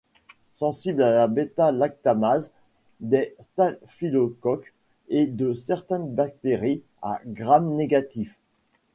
Sensible 0.55 1.03
à 1.03 1.11
la 1.11 1.27
bêta-lactamase 1.27 2.53
des 3.01 3.35
staphylocoques 3.39 4.73
et 5.09 5.27
de 5.27 5.53
certaines 5.53 6.09
bactéries 6.09 6.81
à 7.03 7.21
Gram 7.27 7.75
négatif. 7.75 8.39